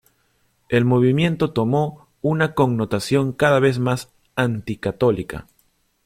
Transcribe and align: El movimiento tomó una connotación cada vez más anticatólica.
El 0.67 0.83
movimiento 0.83 1.51
tomó 1.53 2.07
una 2.23 2.55
connotación 2.55 3.33
cada 3.33 3.59
vez 3.59 3.77
más 3.77 4.11
anticatólica. 4.35 5.45